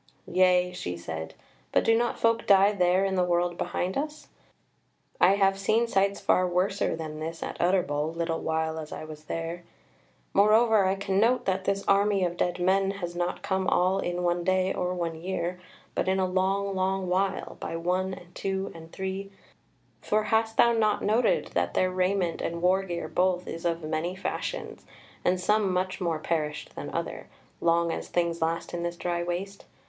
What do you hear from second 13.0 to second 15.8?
not come all in one day or one year,